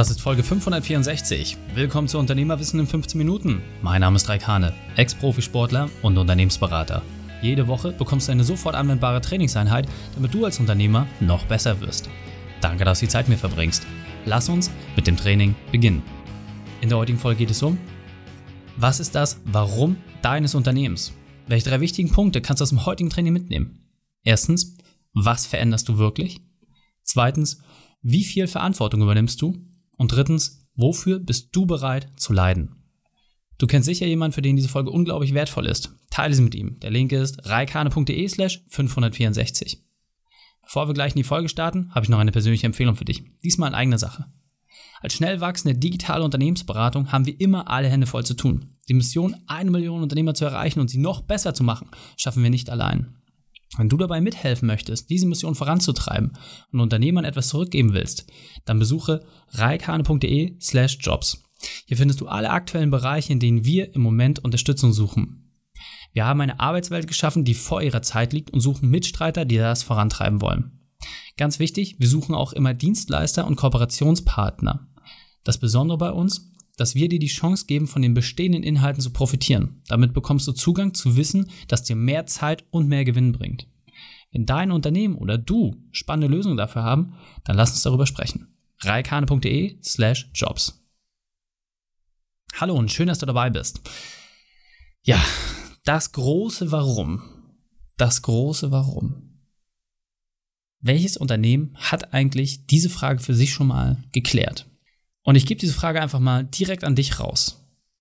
Das 0.00 0.08
ist 0.08 0.22
Folge 0.22 0.42
564. 0.42 1.58
Willkommen 1.74 2.08
zu 2.08 2.18
Unternehmerwissen 2.18 2.80
in 2.80 2.86
15 2.86 3.18
Minuten. 3.18 3.60
Mein 3.82 4.00
Name 4.00 4.16
ist 4.16 4.30
Raik 4.30 4.46
Hane, 4.46 4.72
Ex-Profisportler 4.96 5.90
und 6.00 6.16
Unternehmensberater. 6.16 7.02
Jede 7.42 7.68
Woche 7.68 7.92
bekommst 7.92 8.26
du 8.26 8.32
eine 8.32 8.42
sofort 8.42 8.74
anwendbare 8.74 9.20
Trainingseinheit, 9.20 9.86
damit 10.14 10.32
du 10.32 10.46
als 10.46 10.58
Unternehmer 10.58 11.06
noch 11.20 11.44
besser 11.44 11.82
wirst. 11.82 12.08
Danke, 12.62 12.86
dass 12.86 13.00
du 13.00 13.04
die 13.04 13.10
Zeit 13.10 13.28
mir 13.28 13.36
verbringst. 13.36 13.86
Lass 14.24 14.48
uns 14.48 14.70
mit 14.96 15.06
dem 15.06 15.18
Training 15.18 15.54
beginnen. 15.70 16.02
In 16.80 16.88
der 16.88 16.96
heutigen 16.96 17.18
Folge 17.18 17.40
geht 17.40 17.50
es 17.50 17.62
um, 17.62 17.76
was 18.78 19.00
ist 19.00 19.14
das 19.14 19.42
Warum 19.44 19.98
deines 20.22 20.54
Unternehmens? 20.54 21.12
Welche 21.46 21.68
drei 21.68 21.80
wichtigen 21.80 22.10
Punkte 22.10 22.40
kannst 22.40 22.62
du 22.62 22.62
aus 22.62 22.70
dem 22.70 22.86
heutigen 22.86 23.10
Training 23.10 23.34
mitnehmen? 23.34 23.90
Erstens, 24.22 24.78
was 25.12 25.44
veränderst 25.44 25.90
du 25.90 25.98
wirklich? 25.98 26.40
Zweitens, 27.02 27.60
wie 28.00 28.24
viel 28.24 28.46
Verantwortung 28.46 29.02
übernimmst 29.02 29.42
du? 29.42 29.69
Und 30.00 30.12
drittens, 30.12 30.66
wofür 30.76 31.18
bist 31.18 31.50
du 31.52 31.66
bereit 31.66 32.08
zu 32.16 32.32
leiden? 32.32 32.74
Du 33.58 33.66
kennst 33.66 33.84
sicher 33.84 34.06
jemanden, 34.06 34.32
für 34.32 34.40
den 34.40 34.56
diese 34.56 34.70
Folge 34.70 34.90
unglaublich 34.90 35.34
wertvoll 35.34 35.66
ist. 35.66 35.94
Teile 36.08 36.32
sie 36.32 36.40
mit 36.40 36.54
ihm. 36.54 36.80
Der 36.80 36.90
Link 36.90 37.12
ist 37.12 37.46
reikane.de 37.46 38.26
slash 38.26 38.64
564. 38.68 39.84
Bevor 40.62 40.88
wir 40.88 40.94
gleich 40.94 41.12
in 41.12 41.18
die 41.18 41.24
Folge 41.24 41.50
starten, 41.50 41.94
habe 41.94 42.04
ich 42.04 42.08
noch 42.08 42.18
eine 42.18 42.32
persönliche 42.32 42.64
Empfehlung 42.64 42.96
für 42.96 43.04
dich. 43.04 43.24
Diesmal 43.44 43.68
in 43.68 43.74
eigener 43.74 43.98
Sache. 43.98 44.24
Als 45.02 45.12
schnell 45.12 45.42
wachsende 45.42 45.78
digitale 45.78 46.24
Unternehmensberatung 46.24 47.12
haben 47.12 47.26
wir 47.26 47.38
immer 47.38 47.68
alle 47.68 47.90
Hände 47.90 48.06
voll 48.06 48.24
zu 48.24 48.32
tun. 48.32 48.78
Die 48.88 48.94
Mission, 48.94 49.36
eine 49.48 49.70
Million 49.70 50.02
Unternehmer 50.02 50.32
zu 50.32 50.46
erreichen 50.46 50.80
und 50.80 50.88
sie 50.88 50.96
noch 50.96 51.20
besser 51.20 51.52
zu 51.52 51.62
machen, 51.62 51.88
schaffen 52.16 52.42
wir 52.42 52.48
nicht 52.48 52.70
allein. 52.70 53.19
Wenn 53.76 53.88
du 53.88 53.96
dabei 53.96 54.20
mithelfen 54.20 54.66
möchtest, 54.66 55.10
diese 55.10 55.26
Mission 55.26 55.54
voranzutreiben 55.54 56.32
und 56.72 56.80
Unternehmern 56.80 57.24
etwas 57.24 57.48
zurückgeben 57.48 57.92
willst, 57.92 58.26
dann 58.64 58.78
besuche 58.78 59.24
reikane.de 59.50 60.56
slash 60.60 60.98
jobs. 61.00 61.42
Hier 61.86 61.96
findest 61.96 62.20
du 62.20 62.26
alle 62.26 62.50
aktuellen 62.50 62.90
Bereiche, 62.90 63.32
in 63.32 63.40
denen 63.40 63.64
wir 63.64 63.94
im 63.94 64.02
Moment 64.02 64.40
Unterstützung 64.40 64.92
suchen. 64.92 65.52
Wir 66.12 66.26
haben 66.26 66.40
eine 66.40 66.58
Arbeitswelt 66.58 67.06
geschaffen, 67.06 67.44
die 67.44 67.54
vor 67.54 67.82
ihrer 67.82 68.02
Zeit 68.02 68.32
liegt 68.32 68.50
und 68.50 68.60
suchen 68.60 68.90
Mitstreiter, 68.90 69.44
die 69.44 69.56
das 69.56 69.82
vorantreiben 69.82 70.40
wollen. 70.40 70.80
Ganz 71.36 71.58
wichtig, 71.58 71.96
wir 71.98 72.08
suchen 72.08 72.34
auch 72.34 72.52
immer 72.52 72.74
Dienstleister 72.74 73.46
und 73.46 73.56
Kooperationspartner. 73.56 74.88
Das 75.44 75.58
Besondere 75.58 75.98
bei 75.98 76.10
uns, 76.10 76.52
dass 76.80 76.94
wir 76.94 77.10
dir 77.10 77.18
die 77.18 77.26
Chance 77.26 77.66
geben, 77.66 77.86
von 77.86 78.00
den 78.00 78.14
bestehenden 78.14 78.62
Inhalten 78.62 79.02
zu 79.02 79.10
profitieren. 79.10 79.82
Damit 79.88 80.14
bekommst 80.14 80.48
du 80.48 80.52
Zugang 80.52 80.94
zu 80.94 81.16
Wissen, 81.16 81.50
das 81.68 81.82
dir 81.82 81.94
mehr 81.94 82.24
Zeit 82.24 82.64
und 82.70 82.88
mehr 82.88 83.04
Gewinn 83.04 83.32
bringt. 83.32 83.66
Wenn 84.32 84.46
dein 84.46 84.70
Unternehmen 84.70 85.16
oder 85.16 85.36
du 85.36 85.76
spannende 85.90 86.34
Lösungen 86.34 86.56
dafür 86.56 86.82
haben, 86.82 87.14
dann 87.44 87.56
lass 87.56 87.72
uns 87.72 87.82
darüber 87.82 88.06
sprechen. 88.06 88.56
reikane.de 88.78 89.78
slash 89.82 90.30
jobs. 90.32 90.82
Hallo 92.54 92.74
und 92.74 92.90
schön, 92.90 93.08
dass 93.08 93.18
du 93.18 93.26
dabei 93.26 93.50
bist. 93.50 93.82
Ja, 95.02 95.22
das 95.84 96.12
große 96.12 96.72
Warum. 96.72 97.22
Das 97.98 98.22
große 98.22 98.70
Warum. 98.70 99.42
Welches 100.80 101.18
Unternehmen 101.18 101.76
hat 101.76 102.14
eigentlich 102.14 102.66
diese 102.66 102.88
Frage 102.88 103.20
für 103.20 103.34
sich 103.34 103.52
schon 103.52 103.66
mal 103.66 104.02
geklärt? 104.12 104.69
Und 105.22 105.36
ich 105.36 105.46
gebe 105.46 105.60
diese 105.60 105.74
Frage 105.74 106.00
einfach 106.00 106.20
mal 106.20 106.44
direkt 106.44 106.84
an 106.84 106.96
dich 106.96 107.20
raus. 107.20 107.56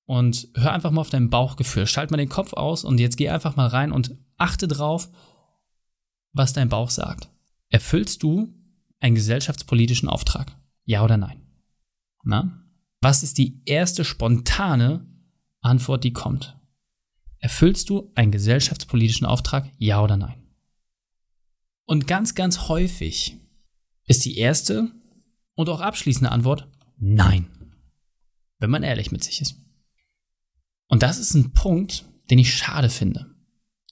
Und 0.06 0.48
hör 0.56 0.74
einfach 0.74 0.92
mal 0.92 1.02
auf 1.02 1.10
dein 1.10 1.30
Bauchgefühl. 1.30 1.86
Schalt 1.86 2.12
mal 2.12 2.18
den 2.18 2.30
Kopf 2.30 2.54
aus 2.54 2.84
und 2.84 3.00
jetzt 3.00 3.18
geh 3.18 3.30
einfach 3.30 3.56
mal 3.56 3.68
rein 3.68 3.92
und 3.92 4.16
achte 4.38 4.68
drauf, 4.68 5.10
was 6.34 6.54
dein 6.54 6.70
Bauch 6.70 6.90
sagt. 6.90 7.30
Erfüllst 7.70 8.24
du 8.24 8.54
einen 9.00 9.16
gesellschaftspolitischen 9.16 10.10
Auftrag? 10.10 10.56
Ja 10.86 11.04
oder 11.04 11.18
nein? 11.18 11.42
Na? 12.24 12.66
Was 13.02 13.24
ist 13.24 13.38
die 13.38 13.62
erste 13.66 14.04
spontane 14.04 15.06
Antwort, 15.62 16.04
die 16.04 16.14
kommt? 16.14 16.58
Erfüllst 17.38 17.90
du 17.90 18.12
einen 18.16 18.32
gesellschaftspolitischen 18.32 19.26
Auftrag? 19.26 19.70
Ja 19.78 20.02
oder 20.02 20.18
nein? 20.18 20.44
Und 21.86 22.08
ganz, 22.08 22.36
ganz 22.36 22.68
häufig 22.68 23.38
ist 24.06 24.26
die 24.26 24.38
erste 24.38 24.92
und 25.56 25.70
auch 25.70 25.82
abschließende 25.82 26.32
Antwort 26.32 26.68
Nein. 27.00 27.48
Wenn 28.60 28.70
man 28.70 28.84
ehrlich 28.84 29.12
mit 29.12 29.24
sich 29.24 29.42
ist. 29.42 29.56
Und 30.88 31.04
das 31.04 31.18
ist 31.18 31.34
ein 31.34 31.54
Punkt, 31.54 32.06
den 32.30 32.40
ich 32.40 32.54
schade 32.54 32.90
finde. 32.90 33.28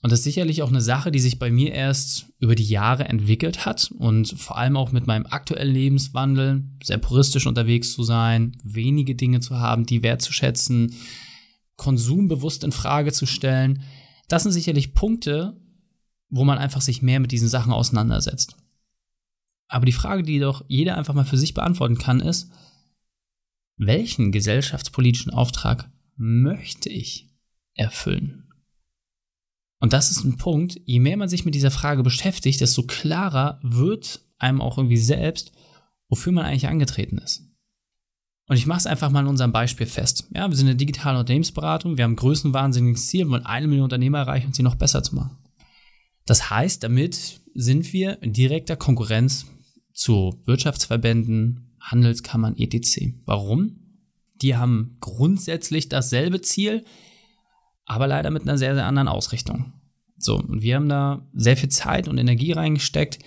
Und 0.02 0.12
das 0.12 0.20
ist 0.20 0.24
sicherlich 0.24 0.62
auch 0.62 0.68
eine 0.68 0.80
Sache, 0.80 1.10
die 1.10 1.18
sich 1.18 1.40
bei 1.40 1.50
mir 1.50 1.72
erst 1.72 2.26
über 2.38 2.54
die 2.54 2.64
Jahre 2.64 3.06
entwickelt 3.06 3.66
hat 3.66 3.90
und 3.98 4.28
vor 4.38 4.56
allem 4.56 4.76
auch 4.76 4.92
mit 4.92 5.08
meinem 5.08 5.26
aktuellen 5.26 5.74
Lebenswandel, 5.74 6.64
sehr 6.84 6.98
puristisch 6.98 7.46
unterwegs 7.46 7.92
zu 7.94 8.04
sein, 8.04 8.56
wenige 8.62 9.16
Dinge 9.16 9.40
zu 9.40 9.58
haben, 9.58 9.86
die 9.86 10.04
wertzuschätzen, 10.04 10.94
Konsum 11.76 12.28
bewusst 12.28 12.62
in 12.62 12.70
Frage 12.70 13.12
zu 13.12 13.26
stellen. 13.26 13.82
Das 14.28 14.44
sind 14.44 14.52
sicherlich 14.52 14.94
Punkte, 14.94 15.56
wo 16.28 16.44
man 16.44 16.58
einfach 16.58 16.80
sich 16.80 17.02
mehr 17.02 17.18
mit 17.18 17.32
diesen 17.32 17.48
Sachen 17.48 17.72
auseinandersetzt. 17.72 18.56
Aber 19.66 19.84
die 19.84 19.92
Frage, 19.92 20.22
die 20.22 20.38
doch 20.38 20.64
jeder 20.68 20.96
einfach 20.96 21.14
mal 21.14 21.24
für 21.24 21.36
sich 21.36 21.54
beantworten 21.54 21.98
kann, 21.98 22.20
ist, 22.20 22.50
welchen 23.78 24.32
gesellschaftspolitischen 24.32 25.32
Auftrag 25.32 25.90
möchte 26.16 26.88
ich 26.88 27.30
erfüllen? 27.74 28.52
Und 29.80 29.92
das 29.92 30.10
ist 30.10 30.24
ein 30.24 30.36
Punkt, 30.36 30.80
je 30.84 30.98
mehr 30.98 31.16
man 31.16 31.28
sich 31.28 31.44
mit 31.44 31.54
dieser 31.54 31.70
Frage 31.70 32.02
beschäftigt, 32.02 32.60
desto 32.60 32.82
klarer 32.82 33.60
wird 33.62 34.20
einem 34.38 34.60
auch 34.60 34.76
irgendwie 34.76 34.96
selbst, 34.96 35.52
wofür 36.08 36.32
man 36.32 36.44
eigentlich 36.44 36.68
angetreten 36.68 37.18
ist. 37.18 37.44
Und 38.48 38.56
ich 38.56 38.66
mache 38.66 38.78
es 38.78 38.86
einfach 38.86 39.10
mal 39.10 39.20
in 39.20 39.26
unserem 39.26 39.52
Beispiel 39.52 39.86
fest. 39.86 40.26
Ja, 40.34 40.48
wir 40.48 40.56
sind 40.56 40.66
eine 40.66 40.76
digitale 40.76 41.18
Unternehmensberatung, 41.18 41.96
wir 41.96 42.04
haben 42.04 42.12
ein 42.12 42.16
größenwahnsinniges 42.16 43.06
Ziel, 43.06 43.26
wir 43.26 43.30
wollen 43.30 43.46
eine 43.46 43.66
Million 43.66 43.84
Unternehmer 43.84 44.18
erreichen 44.18 44.48
und 44.48 44.56
sie 44.56 44.62
noch 44.62 44.74
besser 44.74 45.02
zu 45.02 45.14
machen. 45.14 45.36
Das 46.24 46.50
heißt, 46.50 46.82
damit 46.82 47.40
sind 47.54 47.92
wir 47.92 48.22
in 48.22 48.32
direkter 48.32 48.76
Konkurrenz 48.76 49.46
zu 49.92 50.40
Wirtschaftsverbänden, 50.46 51.67
Handelskammern 51.80 52.56
etc. 52.56 53.14
Warum? 53.24 53.80
Die 54.42 54.56
haben 54.56 54.96
grundsätzlich 55.00 55.88
dasselbe 55.88 56.40
Ziel, 56.40 56.84
aber 57.84 58.06
leider 58.06 58.30
mit 58.30 58.42
einer 58.42 58.58
sehr, 58.58 58.74
sehr 58.74 58.86
anderen 58.86 59.08
Ausrichtung. 59.08 59.72
So, 60.18 60.36
und 60.36 60.62
wir 60.62 60.76
haben 60.76 60.88
da 60.88 61.26
sehr 61.32 61.56
viel 61.56 61.68
Zeit 61.68 62.08
und 62.08 62.18
Energie 62.18 62.52
reingesteckt, 62.52 63.18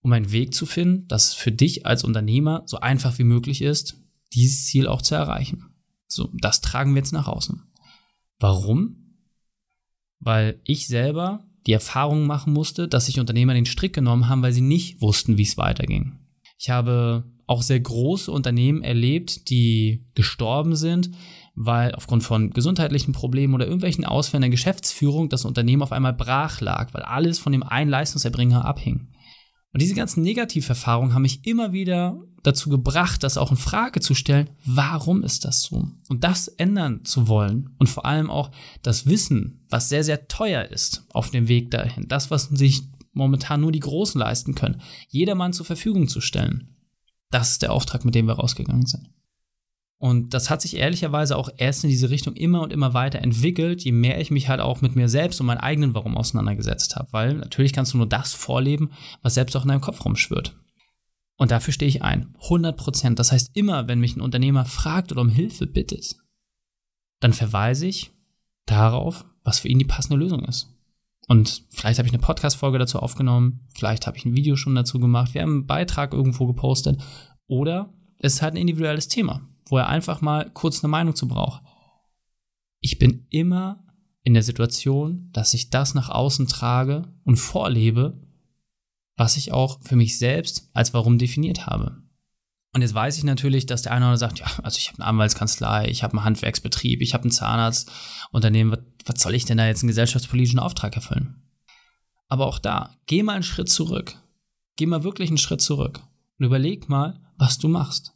um 0.00 0.12
einen 0.12 0.30
Weg 0.30 0.54
zu 0.54 0.66
finden, 0.66 1.08
dass 1.08 1.34
für 1.34 1.52
dich 1.52 1.86
als 1.86 2.04
Unternehmer 2.04 2.62
so 2.66 2.78
einfach 2.78 3.18
wie 3.18 3.24
möglich 3.24 3.62
ist, 3.62 3.96
dieses 4.32 4.64
Ziel 4.64 4.86
auch 4.86 5.02
zu 5.02 5.14
erreichen. 5.14 5.74
So, 6.06 6.30
das 6.40 6.60
tragen 6.60 6.94
wir 6.94 7.00
jetzt 7.00 7.12
nach 7.12 7.26
außen. 7.26 7.62
Warum? 8.38 9.18
Weil 10.20 10.60
ich 10.64 10.86
selber 10.86 11.44
die 11.66 11.72
Erfahrung 11.72 12.26
machen 12.26 12.52
musste, 12.52 12.86
dass 12.86 13.06
sich 13.06 13.18
Unternehmer 13.18 13.54
den 13.54 13.66
Strick 13.66 13.92
genommen 13.92 14.28
haben, 14.28 14.42
weil 14.42 14.52
sie 14.52 14.60
nicht 14.60 15.00
wussten, 15.00 15.36
wie 15.36 15.42
es 15.42 15.58
weiterging. 15.58 16.18
Ich 16.58 16.70
habe 16.70 17.24
auch 17.46 17.62
sehr 17.62 17.80
große 17.80 18.30
Unternehmen 18.30 18.82
erlebt, 18.82 19.50
die 19.50 20.04
gestorben 20.14 20.74
sind, 20.76 21.10
weil 21.54 21.94
aufgrund 21.94 22.22
von 22.22 22.50
gesundheitlichen 22.50 23.12
Problemen 23.12 23.54
oder 23.54 23.64
irgendwelchen 23.64 24.04
Ausfällen 24.04 24.42
der 24.42 24.50
Geschäftsführung 24.50 25.28
das 25.28 25.44
Unternehmen 25.44 25.82
auf 25.82 25.92
einmal 25.92 26.12
brach 26.12 26.60
lag, 26.60 26.92
weil 26.92 27.02
alles 27.02 27.38
von 27.38 27.52
dem 27.52 27.62
einen 27.62 27.90
Leistungserbringer 27.90 28.64
abhing. 28.64 29.08
Und 29.72 29.82
diese 29.82 29.94
ganzen 29.94 30.22
Negativerfahrungen 30.22 31.14
haben 31.14 31.22
mich 31.22 31.46
immer 31.46 31.72
wieder 31.72 32.18
dazu 32.42 32.70
gebracht, 32.70 33.22
das 33.22 33.36
auch 33.36 33.50
in 33.50 33.56
Frage 33.56 34.00
zu 34.00 34.14
stellen, 34.14 34.50
warum 34.64 35.22
ist 35.22 35.44
das 35.44 35.62
so? 35.62 35.88
Und 36.08 36.24
das 36.24 36.48
ändern 36.48 37.04
zu 37.04 37.28
wollen 37.28 37.74
und 37.78 37.88
vor 37.88 38.06
allem 38.06 38.30
auch 38.30 38.50
das 38.82 39.06
Wissen, 39.06 39.66
was 39.68 39.88
sehr, 39.88 40.04
sehr 40.04 40.28
teuer 40.28 40.64
ist 40.64 41.04
auf 41.10 41.30
dem 41.30 41.48
Weg 41.48 41.70
dahin, 41.70 42.08
das, 42.08 42.30
was 42.30 42.44
sich 42.44 42.84
momentan 43.12 43.60
nur 43.62 43.72
die 43.72 43.80
Großen 43.80 44.18
leisten 44.18 44.54
können, 44.54 44.80
jedermann 45.08 45.52
zur 45.52 45.66
Verfügung 45.66 46.06
zu 46.06 46.20
stellen. 46.20 46.75
Das 47.30 47.52
ist 47.52 47.62
der 47.62 47.72
Auftrag, 47.72 48.04
mit 48.04 48.14
dem 48.14 48.26
wir 48.26 48.34
rausgegangen 48.34 48.86
sind. 48.86 49.10
Und 49.98 50.34
das 50.34 50.50
hat 50.50 50.60
sich 50.60 50.76
ehrlicherweise 50.76 51.36
auch 51.36 51.48
erst 51.56 51.84
in 51.84 51.90
diese 51.90 52.10
Richtung 52.10 52.34
immer 52.34 52.60
und 52.60 52.72
immer 52.72 52.92
weiter 52.92 53.20
entwickelt, 53.20 53.82
je 53.82 53.92
mehr 53.92 54.20
ich 54.20 54.30
mich 54.30 54.48
halt 54.48 54.60
auch 54.60 54.82
mit 54.82 54.94
mir 54.94 55.08
selbst 55.08 55.40
und 55.40 55.46
meinem 55.46 55.58
eigenen 55.58 55.94
Warum 55.94 56.16
auseinandergesetzt 56.16 56.96
habe. 56.96 57.08
Weil 57.12 57.34
natürlich 57.34 57.72
kannst 57.72 57.94
du 57.94 57.96
nur 57.96 58.08
das 58.08 58.34
vorleben, 58.34 58.90
was 59.22 59.34
selbst 59.34 59.56
auch 59.56 59.62
in 59.62 59.68
deinem 59.68 59.80
Kopf 59.80 60.04
rumschwirrt. 60.04 60.54
Und 61.38 61.50
dafür 61.50 61.72
stehe 61.72 61.88
ich 61.88 62.02
ein. 62.02 62.34
100 62.42 62.76
Prozent. 62.76 63.18
Das 63.18 63.32
heißt, 63.32 63.50
immer, 63.54 63.88
wenn 63.88 64.00
mich 64.00 64.16
ein 64.16 64.20
Unternehmer 64.20 64.64
fragt 64.64 65.12
oder 65.12 65.22
um 65.22 65.28
Hilfe 65.28 65.66
bittet, 65.66 66.16
dann 67.20 67.32
verweise 67.32 67.86
ich 67.86 68.10
darauf, 68.66 69.24
was 69.44 69.60
für 69.60 69.68
ihn 69.68 69.78
die 69.78 69.84
passende 69.84 70.18
Lösung 70.18 70.44
ist. 70.44 70.75
Und 71.26 71.64
vielleicht 71.70 71.98
habe 71.98 72.06
ich 72.06 72.14
eine 72.14 72.22
Podcast-Folge 72.22 72.78
dazu 72.78 73.00
aufgenommen, 73.00 73.66
vielleicht 73.74 74.06
habe 74.06 74.16
ich 74.16 74.24
ein 74.24 74.36
Video 74.36 74.54
schon 74.56 74.74
dazu 74.74 75.00
gemacht, 75.00 75.34
wir 75.34 75.42
haben 75.42 75.50
einen 75.50 75.66
Beitrag 75.66 76.12
irgendwo 76.12 76.46
gepostet. 76.46 77.02
Oder 77.48 77.92
es 78.18 78.34
ist 78.34 78.42
halt 78.42 78.54
ein 78.54 78.60
individuelles 78.60 79.08
Thema, 79.08 79.42
wo 79.68 79.78
er 79.78 79.88
einfach 79.88 80.20
mal 80.20 80.50
kurz 80.50 80.82
eine 80.82 80.90
Meinung 80.90 81.16
zu 81.16 81.26
braucht. 81.26 81.62
Ich 82.80 82.98
bin 82.98 83.26
immer 83.30 83.84
in 84.22 84.34
der 84.34 84.42
Situation, 84.42 85.30
dass 85.32 85.54
ich 85.54 85.70
das 85.70 85.94
nach 85.94 86.08
außen 86.08 86.46
trage 86.46 87.12
und 87.24 87.36
vorlebe, 87.36 88.20
was 89.16 89.36
ich 89.36 89.52
auch 89.52 89.80
für 89.82 89.96
mich 89.96 90.18
selbst 90.18 90.70
als 90.74 90.94
Warum 90.94 91.18
definiert 91.18 91.66
habe. 91.66 92.02
Und 92.76 92.82
jetzt 92.82 92.92
weiß 92.92 93.16
ich 93.16 93.24
natürlich, 93.24 93.64
dass 93.64 93.80
der 93.80 93.92
eine 93.92 94.04
oder 94.04 94.08
andere 94.08 94.18
sagt, 94.18 94.38
ja, 94.38 94.46
also 94.62 94.76
ich 94.76 94.88
habe 94.88 94.98
eine 94.98 95.06
Anwaltskanzlei, 95.06 95.88
ich 95.88 96.02
habe 96.02 96.12
einen 96.12 96.24
Handwerksbetrieb, 96.24 97.00
ich 97.00 97.14
habe 97.14 97.26
ein 97.26 97.30
Zahnarztunternehmen, 97.30 98.70
was, 98.70 98.80
was 99.06 99.22
soll 99.22 99.34
ich 99.34 99.46
denn 99.46 99.56
da 99.56 99.66
jetzt 99.66 99.82
einen 99.82 99.88
gesellschaftspolitischen 99.88 100.58
Auftrag 100.58 100.94
erfüllen? 100.94 101.40
Aber 102.28 102.46
auch 102.46 102.58
da, 102.58 102.94
geh 103.06 103.22
mal 103.22 103.32
einen 103.32 103.44
Schritt 103.44 103.70
zurück. 103.70 104.16
Geh 104.76 104.84
mal 104.84 105.04
wirklich 105.04 105.30
einen 105.30 105.38
Schritt 105.38 105.62
zurück 105.62 106.02
und 106.38 106.44
überleg 106.44 106.90
mal, 106.90 107.18
was 107.38 107.56
du 107.56 107.68
machst. 107.68 108.12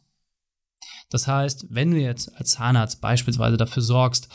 Das 1.09 1.27
heißt, 1.27 1.65
wenn 1.71 1.89
du 1.89 1.97
jetzt 1.99 2.31
als 2.35 2.51
Zahnarzt 2.51 3.01
beispielsweise 3.01 3.57
dafür 3.57 3.81
sorgst, 3.81 4.29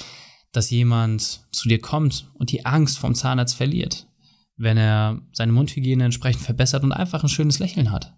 dass 0.51 0.71
jemand 0.71 1.47
zu 1.53 1.69
dir 1.69 1.81
kommt 1.81 2.33
und 2.35 2.51
die 2.51 2.67
Angst 2.67 2.99
vom 2.99 3.15
Zahnarzt 3.15 3.55
verliert, 3.55 4.09
wenn 4.57 4.77
er 4.77 5.21
seine 5.31 5.53
Mundhygiene 5.53 6.05
entsprechend 6.05 6.43
verbessert 6.43 6.83
und 6.83 6.91
einfach 6.91 7.23
ein 7.23 7.29
schönes 7.29 7.61
Lächeln 7.61 7.93
hat, 7.93 8.17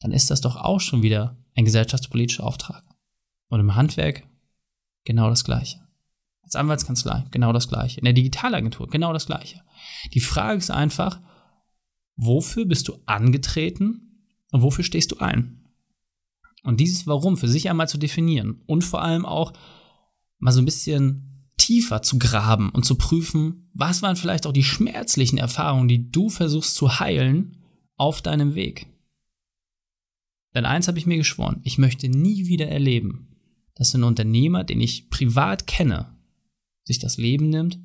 dann 0.00 0.12
ist 0.12 0.30
das 0.30 0.40
doch 0.40 0.56
auch 0.56 0.80
schon 0.80 1.02
wieder 1.02 1.36
ein 1.54 1.64
gesellschaftspolitischer 1.64 2.44
Auftrag. 2.44 2.84
Und 3.48 3.60
im 3.60 3.74
Handwerk 3.74 4.24
genau 5.04 5.28
das 5.28 5.44
Gleiche. 5.44 5.80
Als 6.42 6.56
Anwaltskanzlei 6.56 7.26
genau 7.30 7.52
das 7.52 7.68
Gleiche. 7.68 7.98
In 7.98 8.04
der 8.04 8.12
Digitalagentur 8.12 8.88
genau 8.88 9.12
das 9.12 9.26
Gleiche. 9.26 9.62
Die 10.14 10.20
Frage 10.20 10.58
ist 10.58 10.70
einfach, 10.70 11.20
wofür 12.16 12.64
bist 12.66 12.88
du 12.88 12.98
angetreten 13.06 14.24
und 14.50 14.62
wofür 14.62 14.84
stehst 14.84 15.12
du 15.12 15.18
ein? 15.18 15.66
Und 16.62 16.80
dieses 16.80 17.06
Warum 17.06 17.36
für 17.36 17.48
sich 17.48 17.70
einmal 17.70 17.88
zu 17.88 17.98
definieren 17.98 18.62
und 18.66 18.82
vor 18.82 19.02
allem 19.02 19.24
auch 19.24 19.52
mal 20.38 20.52
so 20.52 20.60
ein 20.60 20.64
bisschen 20.64 21.48
tiefer 21.56 22.02
zu 22.02 22.18
graben 22.18 22.70
und 22.70 22.84
zu 22.84 22.96
prüfen, 22.96 23.70
was 23.74 24.02
waren 24.02 24.16
vielleicht 24.16 24.46
auch 24.46 24.52
die 24.52 24.64
schmerzlichen 24.64 25.38
Erfahrungen, 25.38 25.88
die 25.88 26.10
du 26.10 26.28
versuchst 26.28 26.74
zu 26.74 27.00
heilen 27.00 27.58
auf 27.96 28.22
deinem 28.22 28.54
Weg. 28.54 28.86
Denn 30.58 30.66
eins 30.66 30.88
habe 30.88 30.98
ich 30.98 31.06
mir 31.06 31.18
geschworen, 31.18 31.60
ich 31.62 31.78
möchte 31.78 32.08
nie 32.08 32.48
wieder 32.48 32.66
erleben, 32.66 33.28
dass 33.76 33.94
ein 33.94 34.02
Unternehmer, 34.02 34.64
den 34.64 34.80
ich 34.80 35.08
privat 35.08 35.68
kenne, 35.68 36.18
sich 36.82 36.98
das 36.98 37.16
Leben 37.16 37.48
nimmt, 37.48 37.78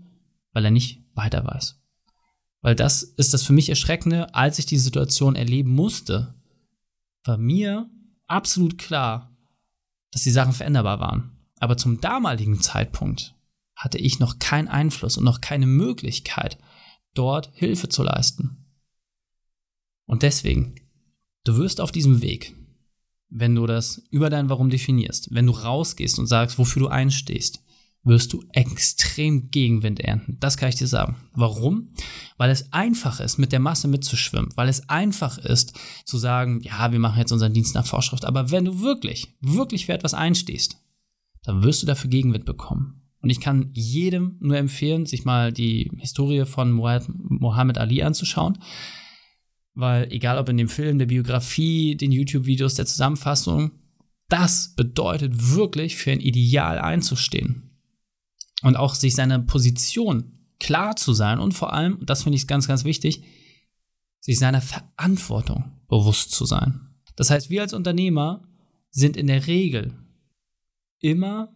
weil 0.53 0.65
er 0.65 0.71
nicht 0.71 1.05
weiter 1.13 1.45
weiß. 1.45 1.79
Weil 2.61 2.73
das 2.73 3.03
ist 3.03 3.31
das 3.31 3.43
für 3.43 3.53
mich 3.53 3.69
Erschreckende, 3.69 4.33
als 4.33 4.57
ich 4.57 4.65
die 4.65 4.79
Situation 4.79 5.35
erleben 5.35 5.69
musste, 5.69 6.33
war 7.25 7.37
mir 7.37 7.91
absolut 8.25 8.79
klar, 8.79 9.37
dass 10.09 10.23
die 10.23 10.31
Sachen 10.31 10.53
veränderbar 10.53 10.99
waren. 10.99 11.37
Aber 11.59 11.77
zum 11.77 12.01
damaligen 12.01 12.59
Zeitpunkt 12.59 13.35
hatte 13.75 13.99
ich 13.99 14.17
noch 14.17 14.39
keinen 14.39 14.67
Einfluss 14.67 15.15
und 15.15 15.25
noch 15.25 15.41
keine 15.41 15.67
Möglichkeit, 15.67 16.57
dort 17.13 17.51
Hilfe 17.53 17.87
zu 17.87 18.01
leisten. 18.01 18.65
Und 20.07 20.23
deswegen 20.23 20.73
Du 21.45 21.57
wirst 21.57 21.81
auf 21.81 21.91
diesem 21.91 22.21
Weg, 22.21 22.55
wenn 23.33 23.56
du 23.56 23.65
das 23.65 24.03
über 24.12 24.30
dein 24.30 24.50
Warum 24.50 24.69
definierst, 24.69 25.33
wenn 25.33 25.47
du 25.47 25.53
rausgehst 25.53 26.19
und 26.19 26.27
sagst, 26.27 26.59
wofür 26.59 26.83
du 26.83 26.88
einstehst, 26.88 27.63
wirst 28.03 28.33
du 28.33 28.44
extrem 28.51 29.50
Gegenwind 29.50 30.00
ernten. 30.01 30.38
Das 30.39 30.57
kann 30.57 30.69
ich 30.69 30.75
dir 30.75 30.88
sagen. 30.88 31.15
Warum? 31.33 31.89
Weil 32.38 32.51
es 32.51 32.71
einfach 32.74 33.19
ist, 33.19 33.38
mit 33.38 33.51
der 33.51 33.59
Masse 33.59 33.88
mitzuschwimmen. 33.88 34.51
Weil 34.56 34.68
es 34.68 34.89
einfach 34.89 35.38
ist, 35.38 35.74
zu 36.06 36.18
sagen, 36.18 36.59
ja, 36.62 36.91
wir 36.91 37.00
machen 37.00 37.19
jetzt 37.19 37.31
unseren 37.31 37.53
Dienst 37.53 37.75
nach 37.75 37.85
Vorschrift. 37.85 38.25
Aber 38.25 38.51
wenn 38.51 38.65
du 38.65 38.81
wirklich, 38.81 39.33
wirklich 39.39 39.86
für 39.86 39.94
etwas 39.94 40.13
einstehst, 40.13 40.77
dann 41.44 41.63
wirst 41.63 41.81
du 41.81 41.88
dafür 41.88 42.09
Gegenwind 42.09 42.45
bekommen. 42.45 43.01
Und 43.21 43.29
ich 43.29 43.39
kann 43.39 43.69
jedem 43.71 44.36
nur 44.41 44.57
empfehlen, 44.57 45.06
sich 45.06 45.24
mal 45.24 45.53
die 45.53 45.89
Historie 45.97 46.45
von 46.45 46.74
Muhammad 46.74 47.77
Ali 47.77 48.03
anzuschauen. 48.03 48.57
Weil 49.73 50.11
egal 50.11 50.37
ob 50.37 50.49
in 50.49 50.57
dem 50.57 50.69
Film, 50.69 50.99
der 50.99 51.07
Biografie, 51.07 51.95
den 51.95 52.11
YouTube-Videos, 52.11 52.75
der 52.75 52.85
Zusammenfassung, 52.85 53.71
das 54.29 54.73
bedeutet 54.75 55.55
wirklich 55.55 55.95
für 55.95 56.11
ein 56.11 56.19
Ideal 56.19 56.79
einzustehen. 56.79 57.71
Und 58.61 58.75
auch 58.75 58.95
sich 58.95 59.15
seiner 59.15 59.39
Position 59.39 60.33
klar 60.59 60.95
zu 60.95 61.13
sein 61.13 61.39
und 61.39 61.53
vor 61.53 61.73
allem, 61.73 61.99
das 62.05 62.23
finde 62.23 62.37
ich 62.37 62.47
ganz, 62.47 62.67
ganz 62.67 62.85
wichtig, 62.85 63.23
sich 64.19 64.39
seiner 64.39 64.61
Verantwortung 64.61 65.81
bewusst 65.89 66.31
zu 66.31 66.45
sein. 66.45 66.95
Das 67.15 67.29
heißt, 67.29 67.49
wir 67.49 67.61
als 67.61 67.73
Unternehmer 67.73 68.47
sind 68.89 69.17
in 69.17 69.27
der 69.27 69.47
Regel 69.47 69.93
immer 70.99 71.53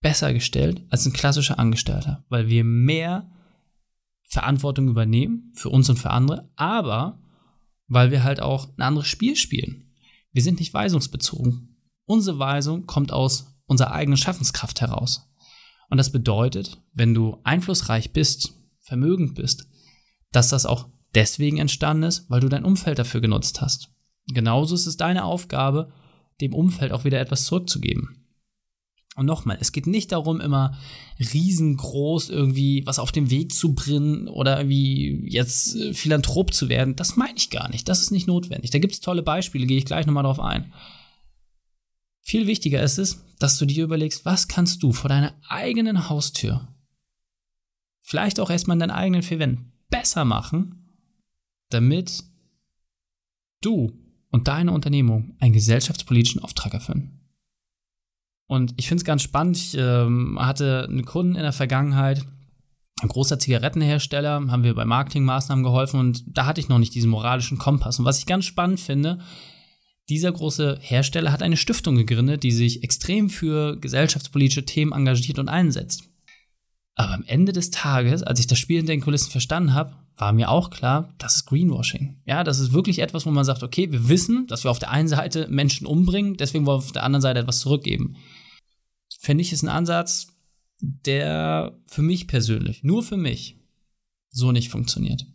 besser 0.00 0.32
gestellt 0.32 0.82
als 0.88 1.06
ein 1.06 1.12
klassischer 1.12 1.58
Angestellter, 1.58 2.24
weil 2.28 2.48
wir 2.48 2.64
mehr 2.64 3.30
Verantwortung 4.24 4.88
übernehmen 4.88 5.52
für 5.54 5.68
uns 5.68 5.88
und 5.90 5.98
für 5.98 6.10
andere, 6.10 6.50
aber 6.56 7.21
weil 7.88 8.10
wir 8.10 8.24
halt 8.24 8.40
auch 8.40 8.68
ein 8.76 8.82
anderes 8.82 9.08
Spiel 9.08 9.36
spielen. 9.36 9.92
Wir 10.32 10.42
sind 10.42 10.60
nicht 10.60 10.72
weisungsbezogen. 10.72 11.76
Unsere 12.04 12.38
Weisung 12.38 12.86
kommt 12.86 13.12
aus 13.12 13.54
unserer 13.66 13.92
eigenen 13.92 14.16
Schaffenskraft 14.16 14.80
heraus. 14.80 15.28
Und 15.88 15.98
das 15.98 16.10
bedeutet, 16.10 16.80
wenn 16.94 17.14
du 17.14 17.38
einflussreich 17.44 18.12
bist, 18.12 18.54
vermögend 18.80 19.34
bist, 19.34 19.66
dass 20.30 20.48
das 20.48 20.66
auch 20.66 20.88
deswegen 21.14 21.58
entstanden 21.58 22.04
ist, 22.04 22.30
weil 22.30 22.40
du 22.40 22.48
dein 22.48 22.64
Umfeld 22.64 22.98
dafür 22.98 23.20
genutzt 23.20 23.60
hast. 23.60 23.90
Genauso 24.28 24.74
ist 24.74 24.86
es 24.86 24.96
deine 24.96 25.24
Aufgabe, 25.24 25.92
dem 26.40 26.54
Umfeld 26.54 26.92
auch 26.92 27.04
wieder 27.04 27.20
etwas 27.20 27.44
zurückzugeben. 27.44 28.21
Und 29.14 29.26
nochmal, 29.26 29.58
es 29.60 29.72
geht 29.72 29.86
nicht 29.86 30.12
darum, 30.12 30.40
immer 30.40 30.78
riesengroß 31.18 32.30
irgendwie 32.30 32.82
was 32.86 32.98
auf 32.98 33.12
den 33.12 33.28
Weg 33.28 33.52
zu 33.52 33.74
bringen 33.74 34.26
oder 34.26 34.58
irgendwie 34.58 35.28
jetzt 35.28 35.76
äh, 35.76 35.92
Philanthrop 35.92 36.54
zu 36.54 36.70
werden. 36.70 36.96
Das 36.96 37.16
meine 37.16 37.36
ich 37.36 37.50
gar 37.50 37.68
nicht. 37.68 37.88
Das 37.88 38.00
ist 38.00 38.10
nicht 38.10 38.26
notwendig. 38.26 38.70
Da 38.70 38.78
gibt 38.78 38.94
es 38.94 39.00
tolle 39.00 39.22
Beispiele, 39.22 39.66
gehe 39.66 39.76
ich 39.76 39.84
gleich 39.84 40.06
nochmal 40.06 40.24
drauf 40.24 40.40
ein. 40.40 40.72
Viel 42.22 42.46
wichtiger 42.46 42.82
ist 42.82 42.98
es, 42.98 43.22
dass 43.38 43.58
du 43.58 43.66
dir 43.66 43.84
überlegst, 43.84 44.24
was 44.24 44.48
kannst 44.48 44.82
du 44.82 44.92
vor 44.92 45.08
deiner 45.08 45.34
eigenen 45.48 46.08
Haustür, 46.08 46.68
vielleicht 48.00 48.38
auch 48.40 48.48
erstmal 48.48 48.76
in 48.76 48.80
deinen 48.80 48.90
eigenen 48.92 49.22
vier 49.22 49.40
Wänden, 49.40 49.72
besser 49.90 50.24
machen, 50.24 50.88
damit 51.68 52.24
du 53.60 53.92
und 54.30 54.48
deine 54.48 54.72
Unternehmung 54.72 55.36
einen 55.40 55.52
gesellschaftspolitischen 55.52 56.42
Auftrag 56.42 56.72
erfüllen. 56.74 57.21
Und 58.52 58.74
ich 58.76 58.86
finde 58.86 59.00
es 59.00 59.06
ganz 59.06 59.22
spannend. 59.22 59.56
Ich 59.56 59.74
ähm, 59.78 60.38
hatte 60.38 60.86
einen 60.86 61.06
Kunden 61.06 61.36
in 61.36 61.42
der 61.42 61.54
Vergangenheit, 61.54 62.22
ein 63.00 63.08
großer 63.08 63.38
Zigarettenhersteller, 63.38 64.42
haben 64.50 64.62
wir 64.62 64.74
bei 64.74 64.84
Marketingmaßnahmen 64.84 65.64
geholfen 65.64 65.98
und 65.98 66.22
da 66.26 66.44
hatte 66.44 66.60
ich 66.60 66.68
noch 66.68 66.78
nicht 66.78 66.94
diesen 66.94 67.08
moralischen 67.08 67.56
Kompass. 67.56 67.98
Und 67.98 68.04
was 68.04 68.18
ich 68.18 68.26
ganz 68.26 68.44
spannend 68.44 68.78
finde, 68.78 69.20
dieser 70.10 70.30
große 70.30 70.80
Hersteller 70.82 71.32
hat 71.32 71.42
eine 71.42 71.56
Stiftung 71.56 71.96
gegründet, 71.96 72.42
die 72.42 72.52
sich 72.52 72.82
extrem 72.84 73.30
für 73.30 73.78
gesellschaftspolitische 73.78 74.66
Themen 74.66 74.92
engagiert 74.92 75.38
und 75.38 75.48
einsetzt. 75.48 76.10
Aber 76.94 77.14
am 77.14 77.24
Ende 77.26 77.52
des 77.52 77.70
Tages, 77.70 78.22
als 78.22 78.38
ich 78.38 78.48
das 78.48 78.58
Spiel 78.58 78.80
in 78.80 78.86
den 78.86 79.00
Kulissen 79.00 79.30
verstanden 79.30 79.72
habe, 79.72 79.96
war 80.16 80.34
mir 80.34 80.50
auch 80.50 80.68
klar, 80.68 81.14
das 81.16 81.36
ist 81.36 81.46
Greenwashing. 81.46 82.20
Ja, 82.26 82.44
das 82.44 82.58
ist 82.58 82.74
wirklich 82.74 82.98
etwas, 82.98 83.24
wo 83.24 83.30
man 83.30 83.46
sagt, 83.46 83.62
okay, 83.62 83.90
wir 83.90 84.10
wissen, 84.10 84.46
dass 84.46 84.62
wir 84.62 84.70
auf 84.70 84.78
der 84.78 84.90
einen 84.90 85.08
Seite 85.08 85.48
Menschen 85.48 85.86
umbringen, 85.86 86.36
deswegen 86.36 86.66
wollen 86.66 86.80
wir 86.80 86.84
auf 86.84 86.92
der 86.92 87.04
anderen 87.04 87.22
Seite 87.22 87.40
etwas 87.40 87.60
zurückgeben 87.60 88.18
fände 89.22 89.42
ich, 89.42 89.52
ist 89.52 89.62
ein 89.62 89.68
Ansatz, 89.68 90.26
der 90.80 91.78
für 91.86 92.02
mich 92.02 92.26
persönlich, 92.26 92.82
nur 92.82 93.04
für 93.04 93.16
mich, 93.16 93.56
so 94.30 94.50
nicht 94.50 94.68
funktioniert. 94.68 95.26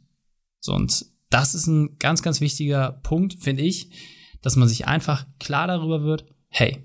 So, 0.60 0.74
und 0.74 1.06
das 1.30 1.56
ist 1.56 1.68
ein 1.68 1.98
ganz, 1.98 2.22
ganz 2.22 2.42
wichtiger 2.42 2.92
Punkt, 3.04 3.36
finde 3.36 3.64
ich, 3.64 3.92
dass 4.42 4.58
man 4.58 4.68
sich 4.68 4.88
einfach 4.88 5.26
klar 5.40 5.68
darüber 5.68 6.04
wird, 6.04 6.26
hey, 6.50 6.84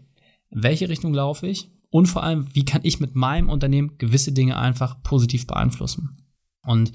in 0.51 0.63
welche 0.63 0.89
Richtung 0.89 1.13
laufe 1.13 1.49
ich 1.49 1.71
und 1.91 2.07
vor 2.07 2.23
allem, 2.23 2.55
wie 2.55 2.65
kann 2.65 2.85
ich 2.85 3.01
mit 3.01 3.17
meinem 3.17 3.49
Unternehmen 3.49 3.99
gewisse 3.99 4.33
Dinge 4.33 4.57
einfach 4.57 5.03
positiv 5.03 5.47
beeinflussen. 5.47 6.19
Und 6.65 6.93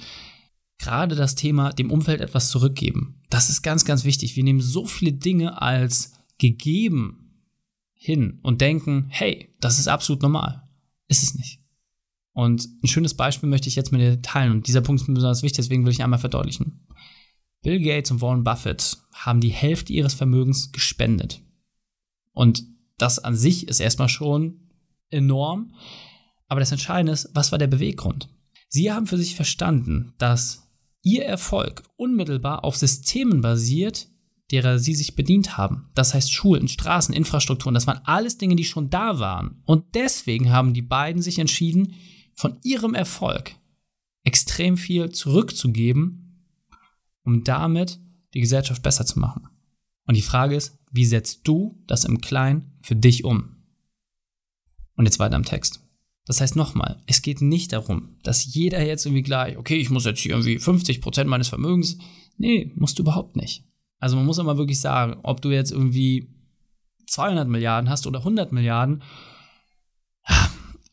gerade 0.77 1.15
das 1.15 1.35
Thema 1.35 1.73
dem 1.73 1.91
Umfeld 1.91 2.21
etwas 2.21 2.49
zurückgeben, 2.49 3.21
das 3.29 3.49
ist 3.49 3.61
ganz, 3.61 3.83
ganz 3.83 4.05
wichtig. 4.05 4.37
Wir 4.37 4.43
nehmen 4.43 4.61
so 4.61 4.85
viele 4.85 5.11
Dinge 5.11 5.61
als 5.61 6.13
gegeben 6.37 7.26
hin 7.97 8.39
und 8.43 8.61
denken, 8.61 9.07
hey, 9.09 9.53
das 9.59 9.79
ist 9.79 9.87
absolut 9.87 10.21
normal. 10.21 10.67
Ist 11.07 11.23
es 11.23 11.35
nicht. 11.35 11.61
Und 12.33 12.67
ein 12.83 12.87
schönes 12.87 13.15
Beispiel 13.15 13.49
möchte 13.49 13.67
ich 13.67 13.75
jetzt 13.75 13.91
mit 13.91 13.99
dir 13.99 14.21
teilen. 14.21 14.51
Und 14.51 14.67
dieser 14.67 14.81
Punkt 14.81 15.01
ist 15.01 15.07
mir 15.07 15.15
besonders 15.15 15.41
wichtig, 15.41 15.57
deswegen 15.57 15.83
will 15.83 15.91
ich 15.91 15.99
ihn 15.99 16.03
einmal 16.03 16.19
verdeutlichen. 16.19 16.87
Bill 17.63 17.79
Gates 17.79 18.11
und 18.11 18.21
Warren 18.21 18.43
Buffett 18.43 18.97
haben 19.13 19.41
die 19.41 19.49
Hälfte 19.49 19.91
ihres 19.91 20.13
Vermögens 20.13 20.71
gespendet. 20.71 21.41
Und 22.33 22.63
das 22.97 23.17
an 23.19 23.35
sich 23.35 23.67
ist 23.67 23.79
erstmal 23.79 24.09
schon 24.09 24.69
enorm. 25.09 25.73
Aber 26.47 26.59
das 26.59 26.71
Entscheidende 26.71 27.13
ist, 27.13 27.31
was 27.33 27.51
war 27.51 27.57
der 27.57 27.67
Beweggrund? 27.67 28.29
Sie 28.69 28.91
haben 28.91 29.07
für 29.07 29.17
sich 29.17 29.35
verstanden, 29.35 30.13
dass 30.17 30.69
ihr 31.01 31.25
Erfolg 31.25 31.83
unmittelbar 31.95 32.63
auf 32.63 32.77
Systemen 32.77 33.41
basiert, 33.41 34.09
derer 34.51 34.79
sie 34.79 34.95
sich 34.95 35.15
bedient 35.15 35.57
haben. 35.57 35.89
Das 35.93 36.13
heißt 36.13 36.31
Schulen, 36.31 36.67
Straßen, 36.67 37.13
Infrastrukturen, 37.13 37.73
das 37.73 37.87
waren 37.87 38.01
alles 38.05 38.37
Dinge, 38.37 38.55
die 38.55 38.63
schon 38.63 38.89
da 38.89 39.19
waren. 39.19 39.61
Und 39.65 39.95
deswegen 39.95 40.51
haben 40.51 40.73
die 40.73 40.81
beiden 40.81 41.21
sich 41.21 41.39
entschieden, 41.39 41.93
von 42.33 42.57
ihrem 42.63 42.93
Erfolg 42.93 43.55
extrem 44.23 44.77
viel 44.77 45.09
zurückzugeben, 45.09 46.45
um 47.23 47.43
damit 47.43 47.99
die 48.33 48.41
Gesellschaft 48.41 48.83
besser 48.83 49.05
zu 49.05 49.19
machen. 49.19 49.47
Und 50.05 50.15
die 50.15 50.21
Frage 50.21 50.55
ist, 50.55 50.77
Wie 50.89 51.05
setzt 51.05 51.41
du 51.47 51.83
das 51.85 52.05
im 52.05 52.21
Kleinen 52.21 52.71
für 52.79 52.95
dich 52.95 53.25
um? 53.25 53.57
Und 54.95 55.05
jetzt 55.05 55.19
weiter 55.19 55.35
im 55.35 55.43
Text. 55.43 55.81
Das 56.25 56.41
heißt 56.41 56.55
nochmal, 56.55 57.01
es 57.05 57.21
geht 57.21 57.41
nicht 57.41 57.73
darum, 57.73 58.17
dass 58.23 58.53
jeder 58.53 58.85
jetzt 58.85 59.05
irgendwie 59.05 59.21
gleich, 59.21 59.57
okay, 59.57 59.77
ich 59.77 59.89
muss 59.89 60.05
jetzt 60.05 60.19
hier 60.19 60.31
irgendwie 60.31 60.59
50 60.59 61.01
Prozent 61.01 61.29
meines 61.29 61.49
Vermögens. 61.49 61.97
Nee, 62.37 62.71
musst 62.75 62.99
du 62.99 63.03
überhaupt 63.03 63.35
nicht. 63.35 63.63
Also 63.99 64.15
man 64.15 64.25
muss 64.25 64.37
immer 64.37 64.57
wirklich 64.57 64.79
sagen, 64.79 65.19
ob 65.23 65.41
du 65.41 65.49
jetzt 65.49 65.71
irgendwie 65.71 66.29
200 67.07 67.47
Milliarden 67.47 67.89
hast 67.89 68.05
oder 68.07 68.19
100 68.19 68.51
Milliarden. 68.51 69.03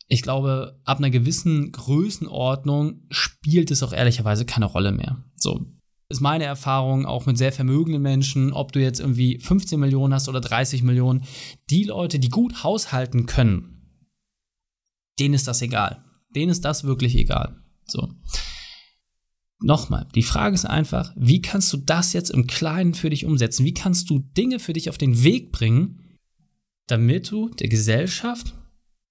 Ich 0.07 0.21
glaube, 0.21 0.79
ab 0.83 0.99
einer 0.99 1.09
gewissen 1.09 1.71
Größenordnung 1.71 3.01
spielt 3.09 3.71
es 3.71 3.81
auch 3.81 3.91
ehrlicherweise 3.91 4.45
keine 4.45 4.65
Rolle 4.65 4.91
mehr. 4.91 5.23
So 5.35 5.65
ist 6.09 6.21
meine 6.21 6.43
Erfahrung 6.43 7.05
auch 7.05 7.25
mit 7.25 7.37
sehr 7.37 7.51
vermögenden 7.51 8.01
Menschen, 8.01 8.53
ob 8.53 8.71
du 8.71 8.79
jetzt 8.79 8.99
irgendwie 8.99 9.39
15 9.39 9.79
Millionen 9.79 10.13
hast 10.13 10.29
oder 10.29 10.41
30 10.41 10.83
Millionen. 10.83 11.23
Die 11.69 11.83
Leute, 11.83 12.19
die 12.19 12.29
gut 12.29 12.63
haushalten 12.63 13.25
können, 13.25 13.99
denen 15.19 15.33
ist 15.33 15.47
das 15.47 15.61
egal. 15.61 16.03
Denen 16.35 16.51
ist 16.51 16.65
das 16.65 16.83
wirklich 16.83 17.15
egal. 17.15 17.55
So. 17.87 18.09
Nochmal, 19.65 20.05
die 20.13 20.21
Frage 20.21 20.53
ist 20.53 20.65
einfach, 20.65 21.11
wie 21.15 21.41
kannst 21.41 21.73
du 21.73 21.77
das 21.77 22.13
jetzt 22.13 22.29
im 22.29 22.45
Kleinen 22.45 22.93
für 22.93 23.09
dich 23.09 23.25
umsetzen? 23.25 23.65
Wie 23.65 23.73
kannst 23.73 24.11
du 24.11 24.19
Dinge 24.19 24.59
für 24.59 24.73
dich 24.73 24.91
auf 24.91 24.99
den 24.99 25.23
Weg 25.23 25.51
bringen, 25.51 26.19
damit 26.85 27.31
du 27.31 27.49
der 27.49 27.67
Gesellschaft 27.67 28.53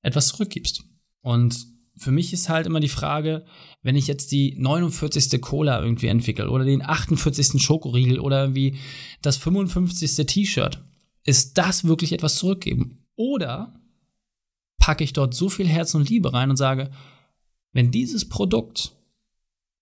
etwas 0.02 0.28
zurückgibst? 0.28 0.84
Und 1.22 1.66
für 1.96 2.12
mich 2.12 2.32
ist 2.32 2.48
halt 2.48 2.68
immer 2.68 2.78
die 2.78 2.88
Frage, 2.88 3.44
wenn 3.82 3.96
ich 3.96 4.06
jetzt 4.06 4.30
die 4.30 4.54
49. 4.56 5.40
Cola 5.40 5.82
irgendwie 5.82 6.06
entwickle 6.06 6.48
oder 6.48 6.64
den 6.64 6.82
48. 6.82 7.60
Schokoriegel 7.60 8.20
oder 8.20 8.42
irgendwie 8.42 8.76
das 9.22 9.36
55. 9.38 10.24
T-Shirt, 10.24 10.84
ist 11.24 11.58
das 11.58 11.82
wirklich 11.82 12.12
etwas 12.12 12.36
zurückgeben? 12.36 13.04
Oder 13.16 13.80
packe 14.78 15.02
ich 15.02 15.14
dort 15.14 15.34
so 15.34 15.48
viel 15.48 15.66
Herz 15.66 15.96
und 15.96 16.08
Liebe 16.08 16.32
rein 16.32 16.50
und 16.50 16.56
sage, 16.56 16.92
wenn 17.72 17.90
dieses 17.90 18.28
Produkt 18.28 18.94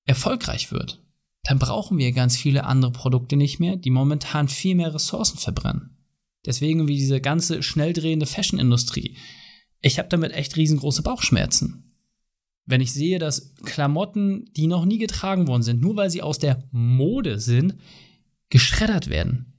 erfolgreich 0.04 0.72
wird, 0.72 1.02
dann 1.44 1.58
brauchen 1.58 1.98
wir 1.98 2.12
ganz 2.12 2.36
viele 2.36 2.64
andere 2.64 2.92
Produkte 2.92 3.36
nicht 3.36 3.58
mehr, 3.58 3.76
die 3.76 3.90
momentan 3.90 4.48
viel 4.48 4.74
mehr 4.74 4.94
Ressourcen 4.94 5.38
verbrennen. 5.38 5.96
Deswegen 6.46 6.88
wie 6.88 6.96
diese 6.96 7.20
ganze 7.20 7.62
schnell 7.62 7.92
drehende 7.92 8.26
Fashion-Industrie. 8.26 9.16
Ich 9.80 9.98
habe 9.98 10.08
damit 10.08 10.32
echt 10.32 10.56
riesengroße 10.56 11.02
Bauchschmerzen. 11.02 11.94
Wenn 12.64 12.80
ich 12.80 12.92
sehe, 12.92 13.18
dass 13.18 13.54
Klamotten, 13.64 14.50
die 14.56 14.68
noch 14.68 14.84
nie 14.84 14.98
getragen 14.98 15.48
worden 15.48 15.62
sind, 15.62 15.80
nur 15.80 15.96
weil 15.96 16.10
sie 16.10 16.22
aus 16.22 16.38
der 16.38 16.62
Mode 16.70 17.40
sind, 17.40 17.76
geschreddert 18.50 19.08
werden, 19.08 19.52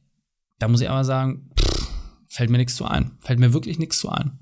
da 0.60 0.70
muss 0.70 0.82
ich 0.82 0.90
aber 0.90 1.04
sagen, 1.04 1.50
pff, 1.60 1.90
fällt 2.28 2.50
mir 2.50 2.58
nichts 2.58 2.76
zu 2.76 2.86
ein. 2.86 3.18
Fällt 3.20 3.40
mir 3.40 3.54
wirklich 3.54 3.80
nichts 3.80 4.00
zu 4.00 4.10
ein. 4.10 4.40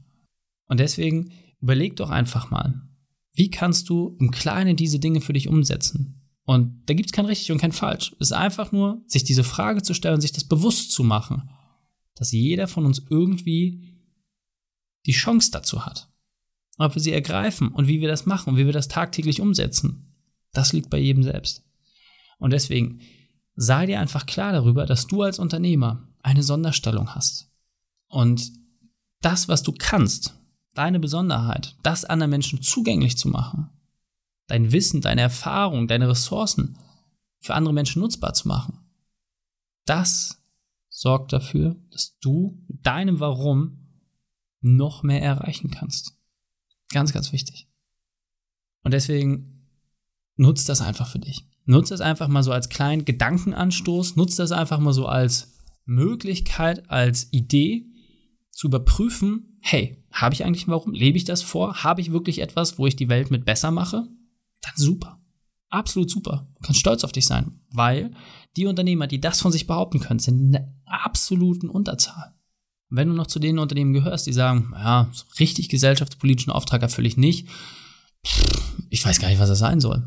Und 0.67 0.79
deswegen 0.79 1.31
überleg 1.59 1.95
doch 1.95 2.11
einfach 2.11 2.51
mal, 2.51 2.81
wie 3.33 3.49
kannst 3.49 3.89
du 3.89 4.17
im 4.19 4.31
Kleinen 4.31 4.75
diese 4.75 4.99
Dinge 4.99 5.21
für 5.21 5.33
dich 5.33 5.47
umsetzen? 5.47 6.21
Und 6.43 6.83
da 6.87 6.93
gibt 6.93 7.07
es 7.07 7.13
kein 7.13 7.25
richtig 7.25 7.51
und 7.51 7.59
kein 7.59 7.71
falsch. 7.71 8.11
Es 8.19 8.27
ist 8.27 8.33
einfach 8.33 8.71
nur, 8.71 9.03
sich 9.07 9.23
diese 9.23 9.43
Frage 9.43 9.83
zu 9.83 9.93
stellen, 9.93 10.21
sich 10.21 10.31
das 10.31 10.43
bewusst 10.43 10.91
zu 10.91 11.03
machen, 11.03 11.49
dass 12.15 12.31
jeder 12.31 12.67
von 12.67 12.85
uns 12.85 13.01
irgendwie 13.09 13.99
die 15.05 15.13
Chance 15.13 15.51
dazu 15.51 15.85
hat. 15.85 16.11
Ob 16.77 16.95
wir 16.95 17.01
sie 17.01 17.11
ergreifen 17.11 17.69
und 17.69 17.87
wie 17.87 18.01
wir 18.01 18.07
das 18.07 18.25
machen 18.25 18.49
und 18.49 18.57
wie 18.57 18.65
wir 18.65 18.73
das 18.73 18.87
tagtäglich 18.87 19.39
umsetzen, 19.39 20.15
das 20.51 20.73
liegt 20.73 20.89
bei 20.89 20.97
jedem 20.97 21.23
selbst. 21.23 21.63
Und 22.37 22.51
deswegen 22.51 23.01
sei 23.55 23.85
dir 23.85 23.99
einfach 23.99 24.25
klar 24.25 24.51
darüber, 24.51 24.85
dass 24.85 25.07
du 25.07 25.21
als 25.21 25.39
Unternehmer 25.39 26.09
eine 26.23 26.43
Sonderstellung 26.43 27.13
hast. 27.13 27.51
Und 28.07 28.51
das, 29.21 29.47
was 29.47 29.63
du 29.63 29.73
kannst, 29.77 30.40
deine 30.73 30.99
Besonderheit, 30.99 31.75
das 31.83 32.05
anderen 32.05 32.29
Menschen 32.29 32.61
zugänglich 32.61 33.17
zu 33.17 33.27
machen, 33.27 33.69
dein 34.47 34.71
Wissen, 34.71 35.01
deine 35.01 35.21
Erfahrung, 35.21 35.87
deine 35.87 36.09
Ressourcen 36.09 36.77
für 37.39 37.55
andere 37.55 37.73
Menschen 37.73 38.01
nutzbar 38.01 38.33
zu 38.33 38.47
machen, 38.47 38.79
das 39.85 40.41
sorgt 40.89 41.33
dafür, 41.33 41.75
dass 41.89 42.17
du 42.19 42.63
mit 42.67 42.85
deinem 42.85 43.19
Warum 43.19 43.79
noch 44.61 45.03
mehr 45.03 45.21
erreichen 45.21 45.71
kannst. 45.71 46.17
Ganz, 46.89 47.13
ganz 47.13 47.31
wichtig. 47.31 47.67
Und 48.83 48.93
deswegen 48.93 49.67
nutzt 50.35 50.69
das 50.69 50.81
einfach 50.81 51.07
für 51.07 51.19
dich. 51.19 51.47
Nutzt 51.65 51.91
das 51.91 52.01
einfach 52.01 52.27
mal 52.27 52.43
so 52.43 52.51
als 52.51 52.69
kleinen 52.69 53.05
Gedankenanstoß, 53.05 54.15
nutzt 54.15 54.39
das 54.39 54.51
einfach 54.51 54.79
mal 54.79 54.93
so 54.93 55.07
als 55.07 55.53
Möglichkeit, 55.85 56.89
als 56.89 57.31
Idee 57.31 57.85
zu 58.51 58.67
überprüfen, 58.67 59.50
hey, 59.61 59.97
habe 60.11 60.33
ich 60.33 60.43
eigentlich 60.43 60.67
warum? 60.67 60.93
Lebe 60.93 61.17
ich 61.17 61.23
das 61.23 61.41
vor? 61.41 61.83
Habe 61.83 62.01
ich 62.01 62.11
wirklich 62.11 62.39
etwas, 62.39 62.77
wo 62.77 62.87
ich 62.87 62.95
die 62.95 63.09
Welt 63.09 63.31
mit 63.31 63.45
besser 63.45 63.71
mache? 63.71 64.07
Dann 64.61 64.73
super. 64.75 65.19
Absolut 65.69 66.09
super. 66.11 66.47
Du 66.55 66.65
kannst 66.65 66.81
stolz 66.81 67.03
auf 67.03 67.13
dich 67.13 67.25
sein, 67.25 67.61
weil 67.69 68.11
die 68.57 68.65
Unternehmer, 68.65 69.07
die 69.07 69.21
das 69.21 69.39
von 69.39 69.51
sich 69.51 69.67
behaupten 69.67 70.01
können, 70.01 70.19
sind 70.19 70.39
in 70.39 70.51
der 70.51 70.73
absoluten 70.85 71.69
Unterzahl. 71.69 72.33
Und 72.89 72.97
wenn 72.97 73.07
du 73.07 73.13
noch 73.13 73.27
zu 73.27 73.39
den 73.39 73.57
Unternehmen 73.57 73.93
gehörst, 73.93 74.27
die 74.27 74.33
sagen, 74.33 74.73
ja, 74.73 75.09
so 75.13 75.23
richtig 75.39 75.69
gesellschaftspolitischen 75.69 76.51
Auftrag 76.51 76.81
erfülle 76.81 77.07
ich 77.07 77.15
nicht, 77.15 77.47
ich 78.89 79.05
weiß 79.05 79.19
gar 79.19 79.29
nicht, 79.29 79.39
was 79.39 79.47
das 79.47 79.59
sein 79.59 79.79
soll, 79.79 80.05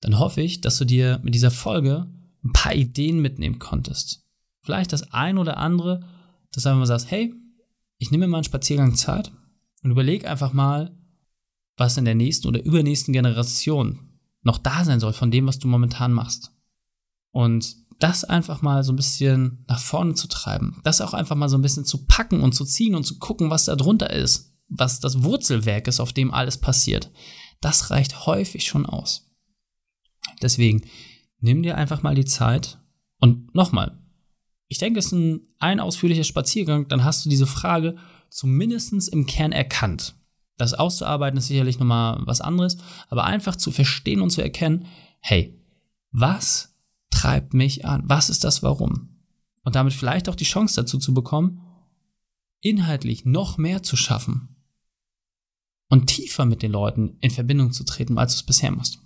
dann 0.00 0.18
hoffe 0.20 0.40
ich, 0.40 0.60
dass 0.60 0.78
du 0.78 0.84
dir 0.84 1.18
mit 1.24 1.34
dieser 1.34 1.50
Folge 1.50 2.06
ein 2.44 2.52
paar 2.52 2.74
Ideen 2.74 3.20
mitnehmen 3.20 3.58
konntest. 3.58 4.24
Vielleicht 4.62 4.92
das 4.92 5.12
ein 5.12 5.38
oder 5.38 5.56
andere, 5.56 6.06
dass 6.52 6.62
du 6.62 6.68
einfach 6.68 6.86
sagst, 6.86 7.10
hey, 7.10 7.34
ich 7.98 8.10
nehme 8.10 8.26
mir 8.26 8.32
mal 8.32 8.38
einen 8.38 8.44
Spaziergang 8.44 8.94
Zeit 8.94 9.32
und 9.82 9.90
überlege 9.90 10.28
einfach 10.28 10.52
mal, 10.52 10.96
was 11.76 11.96
in 11.96 12.04
der 12.04 12.14
nächsten 12.14 12.48
oder 12.48 12.64
übernächsten 12.64 13.12
Generation 13.12 14.18
noch 14.42 14.58
da 14.58 14.84
sein 14.84 15.00
soll 15.00 15.12
von 15.12 15.30
dem, 15.30 15.46
was 15.46 15.58
du 15.58 15.68
momentan 15.68 16.12
machst. 16.12 16.52
Und 17.30 17.76
das 17.98 18.24
einfach 18.24 18.62
mal 18.62 18.84
so 18.84 18.92
ein 18.92 18.96
bisschen 18.96 19.64
nach 19.68 19.80
vorne 19.80 20.14
zu 20.14 20.28
treiben, 20.28 20.80
das 20.84 21.00
auch 21.00 21.14
einfach 21.14 21.36
mal 21.36 21.48
so 21.48 21.56
ein 21.56 21.62
bisschen 21.62 21.84
zu 21.84 22.06
packen 22.06 22.40
und 22.40 22.54
zu 22.54 22.64
ziehen 22.64 22.94
und 22.94 23.04
zu 23.04 23.18
gucken, 23.18 23.50
was 23.50 23.64
da 23.64 23.76
drunter 23.76 24.10
ist, 24.10 24.54
was 24.68 25.00
das 25.00 25.22
Wurzelwerk 25.22 25.86
ist, 25.88 26.00
auf 26.00 26.12
dem 26.12 26.32
alles 26.32 26.58
passiert, 26.58 27.10
das 27.60 27.90
reicht 27.90 28.26
häufig 28.26 28.66
schon 28.66 28.86
aus. 28.86 29.30
Deswegen 30.42 30.84
nimm 31.38 31.62
dir 31.62 31.76
einfach 31.76 32.02
mal 32.02 32.14
die 32.14 32.24
Zeit 32.24 32.78
und 33.20 33.54
nochmal, 33.54 33.98
ich 34.74 34.78
denke, 34.78 34.98
es 34.98 35.06
ist 35.06 35.12
ein, 35.12 35.42
ein 35.60 35.78
ausführlicher 35.78 36.24
Spaziergang, 36.24 36.88
dann 36.88 37.04
hast 37.04 37.24
du 37.24 37.28
diese 37.28 37.46
Frage 37.46 37.94
zumindest 38.28 39.08
im 39.08 39.24
Kern 39.24 39.52
erkannt. 39.52 40.16
Das 40.56 40.74
auszuarbeiten 40.74 41.38
ist 41.38 41.46
sicherlich 41.46 41.78
nochmal 41.78 42.20
was 42.24 42.40
anderes, 42.40 42.78
aber 43.08 43.22
einfach 43.22 43.54
zu 43.54 43.70
verstehen 43.70 44.20
und 44.20 44.30
zu 44.30 44.42
erkennen, 44.42 44.86
hey, 45.20 45.56
was 46.10 46.74
treibt 47.10 47.54
mich 47.54 47.84
an? 47.84 48.02
Was 48.06 48.30
ist 48.30 48.42
das 48.42 48.64
Warum? 48.64 49.10
Und 49.62 49.76
damit 49.76 49.92
vielleicht 49.92 50.28
auch 50.28 50.34
die 50.34 50.42
Chance 50.42 50.74
dazu 50.74 50.98
zu 50.98 51.14
bekommen, 51.14 51.60
inhaltlich 52.60 53.24
noch 53.24 53.56
mehr 53.56 53.84
zu 53.84 53.94
schaffen 53.94 54.56
und 55.88 56.08
tiefer 56.08 56.46
mit 56.46 56.62
den 56.62 56.72
Leuten 56.72 57.16
in 57.20 57.30
Verbindung 57.30 57.70
zu 57.70 57.84
treten, 57.84 58.18
als 58.18 58.32
du 58.32 58.40
es 58.40 58.42
bisher 58.42 58.72
machst. 58.72 58.98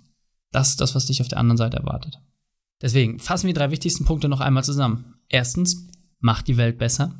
Das 0.49 0.69
ist 0.69 0.81
das, 0.81 0.95
was 0.95 1.05
dich 1.05 1.21
auf 1.21 1.27
der 1.27 1.37
anderen 1.37 1.57
Seite 1.57 1.77
erwartet. 1.77 2.19
Deswegen 2.81 3.19
fassen 3.19 3.45
wir 3.45 3.53
die 3.53 3.59
drei 3.59 3.69
wichtigsten 3.69 4.05
Punkte 4.05 4.29
noch 4.29 4.39
einmal 4.39 4.63
zusammen. 4.63 5.18
Erstens, 5.29 5.87
mach 6.19 6.41
die 6.41 6.57
Welt 6.57 6.77
besser. 6.77 7.19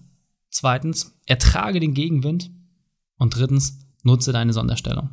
Zweitens, 0.50 1.16
ertrage 1.26 1.80
den 1.80 1.94
Gegenwind. 1.94 2.52
Und 3.18 3.36
drittens, 3.36 3.80
nutze 4.04 4.34
deine 4.34 4.54
Sonderstellung. 4.54 5.12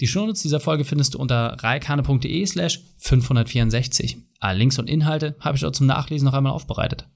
Die 0.00 0.06
Shownotes 0.06 0.42
dieser 0.42 0.60
Folge 0.60 0.84
findest 0.84 1.14
du 1.14 1.18
unter 1.18 1.56
reikane.de 1.62 2.46
slash 2.46 2.80
564. 2.98 4.16
Alle 4.38 4.58
Links 4.58 4.78
und 4.78 4.88
Inhalte 4.88 5.36
habe 5.40 5.56
ich 5.56 5.62
dort 5.62 5.76
zum 5.76 5.86
Nachlesen 5.86 6.24
noch 6.24 6.34
einmal 6.34 6.52
aufbereitet. 6.52 7.06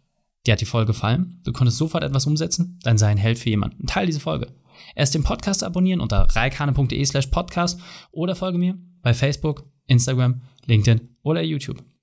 Dir 0.46 0.52
hat 0.52 0.60
die 0.60 0.66
Folge 0.66 0.88
gefallen? 0.88 1.40
Du 1.44 1.52
konntest 1.52 1.78
sofort 1.78 2.04
etwas 2.04 2.26
umsetzen? 2.26 2.78
Dann 2.82 2.98
sei 2.98 3.08
ein 3.08 3.16
Held 3.16 3.38
für 3.38 3.48
jemanden. 3.48 3.86
Teil 3.86 4.06
diese 4.06 4.20
Folge. 4.20 4.48
Erst 4.94 5.14
den 5.14 5.22
Podcast 5.22 5.64
abonnieren 5.64 6.00
unter 6.00 6.22
reikane.de 6.22 7.04
slash 7.06 7.28
podcast 7.28 7.80
oder 8.10 8.36
folge 8.36 8.58
mir 8.58 8.78
bei 9.02 9.14
Facebook, 9.14 9.64
Instagram, 9.86 10.42
LinkedIn 10.66 11.16
oder 11.22 11.42
YouTube. 11.42 11.82